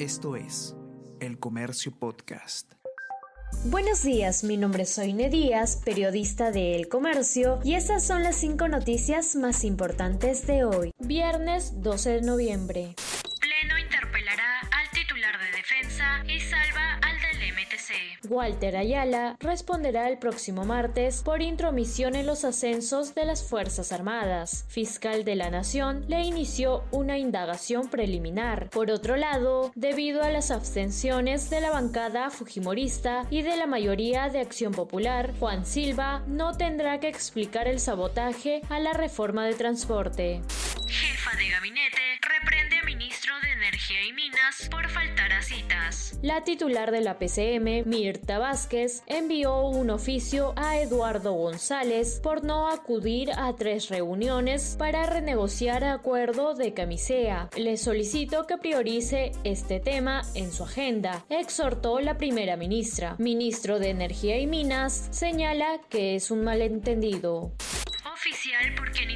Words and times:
Esto 0.00 0.34
es 0.34 0.74
El 1.20 1.38
Comercio 1.38 1.92
Podcast. 1.92 2.72
Buenos 3.66 4.02
días, 4.02 4.44
mi 4.44 4.56
nombre 4.56 4.84
es 4.84 4.94
Soine 4.94 5.28
Díaz, 5.28 5.82
periodista 5.84 6.50
de 6.50 6.74
El 6.74 6.88
Comercio, 6.88 7.58
y 7.64 7.74
estas 7.74 8.06
son 8.06 8.22
las 8.22 8.36
cinco 8.36 8.66
noticias 8.66 9.36
más 9.36 9.62
importantes 9.62 10.46
de 10.46 10.64
hoy, 10.64 10.94
viernes 11.00 11.82
12 11.82 12.12
de 12.12 12.22
noviembre. 12.22 12.94
Walter 18.28 18.76
Ayala 18.76 19.36
responderá 19.40 20.08
el 20.08 20.18
próximo 20.18 20.64
martes 20.64 21.22
por 21.22 21.42
intromisión 21.42 22.14
en 22.14 22.26
los 22.26 22.44
ascensos 22.44 23.14
de 23.14 23.24
las 23.24 23.42
Fuerzas 23.42 23.92
Armadas. 23.92 24.64
Fiscal 24.68 25.24
de 25.24 25.36
la 25.36 25.50
Nación 25.50 26.04
le 26.08 26.22
inició 26.22 26.84
una 26.90 27.18
indagación 27.18 27.88
preliminar. 27.88 28.70
Por 28.70 28.90
otro 28.90 29.16
lado, 29.16 29.72
debido 29.74 30.22
a 30.22 30.30
las 30.30 30.50
abstenciones 30.50 31.50
de 31.50 31.60
la 31.60 31.70
bancada 31.70 32.30
fujimorista 32.30 33.26
y 33.30 33.42
de 33.42 33.56
la 33.56 33.66
mayoría 33.66 34.28
de 34.28 34.40
Acción 34.40 34.72
Popular, 34.72 35.32
Juan 35.38 35.66
Silva 35.66 36.22
no 36.26 36.56
tendrá 36.56 37.00
que 37.00 37.08
explicar 37.08 37.68
el 37.68 37.80
sabotaje 37.80 38.62
a 38.68 38.78
la 38.78 38.92
reforma 38.92 39.44
de 39.44 39.54
transporte. 39.54 40.42
Jefa 40.88 41.36
de 41.36 41.48
gabinete 41.48 42.20
reprende 42.20 42.78
a 42.78 42.84
ministro 42.84 43.32
de 43.40 43.52
Energía 43.52 44.02
y 44.02 44.12
Minas 44.12 44.68
por 44.70 44.88
La 46.22 46.44
titular 46.44 46.90
de 46.90 47.00
la 47.00 47.18
PCM, 47.18 47.88
Mirta 47.88 48.38
Vázquez, 48.38 49.02
envió 49.06 49.62
un 49.62 49.88
oficio 49.88 50.52
a 50.54 50.78
Eduardo 50.78 51.32
González 51.32 52.20
por 52.22 52.44
no 52.44 52.68
acudir 52.68 53.30
a 53.32 53.56
tres 53.56 53.88
reuniones 53.88 54.76
para 54.78 55.06
renegociar 55.06 55.82
acuerdo 55.82 56.54
de 56.54 56.74
camisea. 56.74 57.48
Le 57.56 57.78
solicito 57.78 58.46
que 58.46 58.58
priorice 58.58 59.32
este 59.44 59.80
tema 59.80 60.20
en 60.34 60.52
su 60.52 60.64
agenda, 60.64 61.24
exhortó 61.30 62.00
la 62.00 62.18
primera 62.18 62.58
ministra. 62.58 63.16
Ministro 63.18 63.78
de 63.78 63.88
Energía 63.88 64.38
y 64.38 64.46
Minas 64.46 65.08
señala 65.10 65.80
que 65.88 66.16
es 66.16 66.30
un 66.30 66.44
malentendido. 66.44 67.52
Oficial 68.12 68.74
por 68.74 68.90
quien 68.92 69.10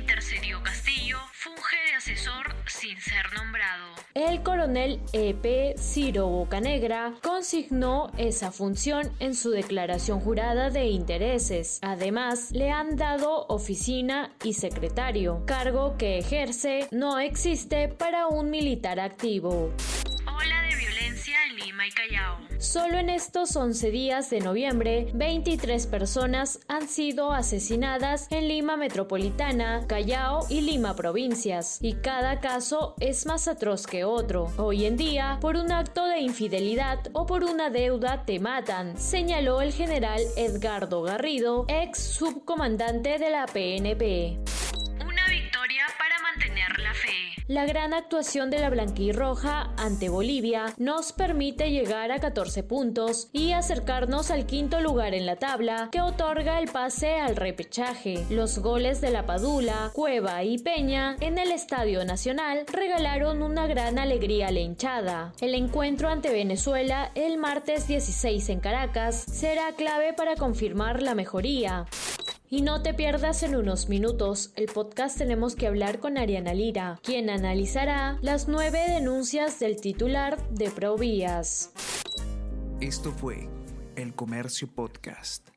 asesor 2.04 2.54
sin 2.66 3.00
ser 3.00 3.32
nombrado. 3.34 3.94
El 4.12 4.42
coronel 4.42 5.00
EP 5.14 5.74
Ciro 5.78 6.28
Bocanegra 6.28 7.14
consignó 7.22 8.10
esa 8.18 8.52
función 8.52 9.10
en 9.20 9.34
su 9.34 9.50
declaración 9.50 10.20
jurada 10.20 10.68
de 10.68 10.84
intereses. 10.88 11.78
Además, 11.80 12.50
le 12.52 12.70
han 12.70 12.96
dado 12.96 13.46
oficina 13.48 14.34
y 14.44 14.52
secretario, 14.52 15.44
cargo 15.46 15.96
que 15.96 16.18
ejerce 16.18 16.88
no 16.90 17.18
existe 17.18 17.88
para 17.88 18.26
un 18.26 18.50
militar 18.50 19.00
activo. 19.00 19.72
Lima 21.64 21.86
y 21.86 21.90
Callao. 21.90 22.38
Solo 22.58 22.98
en 22.98 23.08
estos 23.08 23.56
11 23.56 23.90
días 23.90 24.28
de 24.28 24.40
noviembre, 24.40 25.10
23 25.14 25.86
personas 25.86 26.60
han 26.68 26.88
sido 26.88 27.32
asesinadas 27.32 28.26
en 28.30 28.48
Lima 28.48 28.76
Metropolitana, 28.76 29.86
Callao 29.86 30.46
y 30.50 30.60
Lima 30.60 30.94
Provincias, 30.94 31.78
y 31.80 31.94
cada 31.94 32.40
caso 32.40 32.94
es 33.00 33.24
más 33.24 33.48
atroz 33.48 33.86
que 33.86 34.04
otro. 34.04 34.52
Hoy 34.58 34.84
en 34.84 34.96
día, 34.96 35.38
por 35.40 35.56
un 35.56 35.72
acto 35.72 36.04
de 36.06 36.20
infidelidad 36.20 36.98
o 37.12 37.24
por 37.24 37.44
una 37.44 37.70
deuda 37.70 38.24
te 38.26 38.40
matan, 38.40 38.98
señaló 38.98 39.62
el 39.62 39.72
general 39.72 40.20
Edgardo 40.36 41.02
Garrido, 41.02 41.64
ex 41.68 41.98
subcomandante 41.98 43.18
de 43.18 43.30
la 43.30 43.46
PNP. 43.46 44.38
La 47.46 47.66
gran 47.66 47.92
actuación 47.92 48.50
de 48.50 48.58
la 48.58 48.70
blanquirroja 48.70 49.70
ante 49.76 50.08
Bolivia 50.08 50.74
nos 50.78 51.12
permite 51.12 51.70
llegar 51.70 52.10
a 52.10 52.18
14 52.18 52.62
puntos 52.62 53.28
y 53.32 53.52
acercarnos 53.52 54.30
al 54.30 54.46
quinto 54.46 54.80
lugar 54.80 55.14
en 55.14 55.26
la 55.26 55.36
tabla 55.36 55.90
que 55.92 56.00
otorga 56.00 56.58
el 56.58 56.68
pase 56.70 57.16
al 57.16 57.36
repechaje. 57.36 58.24
Los 58.30 58.60
goles 58.60 59.02
de 59.02 59.10
la 59.10 59.26
Padula, 59.26 59.90
Cueva 59.92 60.42
y 60.42 60.58
Peña 60.58 61.16
en 61.20 61.38
el 61.38 61.52
Estadio 61.52 62.04
Nacional 62.06 62.64
regalaron 62.72 63.42
una 63.42 63.66
gran 63.66 63.98
alegría 63.98 64.48
a 64.48 64.52
la 64.52 64.60
hinchada. 64.60 65.32
El 65.40 65.54
encuentro 65.54 66.08
ante 66.08 66.32
Venezuela 66.32 67.10
el 67.14 67.36
martes 67.36 67.86
16 67.86 68.48
en 68.48 68.60
Caracas 68.60 69.22
será 69.30 69.72
clave 69.76 70.14
para 70.14 70.36
confirmar 70.36 71.02
la 71.02 71.14
mejoría. 71.14 71.84
Y 72.54 72.62
no 72.62 72.82
te 72.82 72.94
pierdas 72.94 73.42
en 73.42 73.56
unos 73.56 73.88
minutos 73.88 74.52
el 74.54 74.66
podcast 74.66 75.18
Tenemos 75.18 75.56
que 75.56 75.66
hablar 75.66 75.98
con 75.98 76.16
Ariana 76.16 76.54
Lira, 76.54 77.00
quien 77.02 77.28
analizará 77.28 78.16
las 78.22 78.46
nueve 78.46 78.78
denuncias 78.88 79.58
del 79.58 79.80
titular 79.80 80.40
de 80.50 80.70
Provías. 80.70 81.72
Esto 82.80 83.10
fue 83.10 83.48
El 83.96 84.14
Comercio 84.14 84.68
Podcast. 84.72 85.53